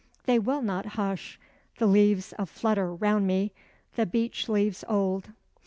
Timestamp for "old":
4.89-5.29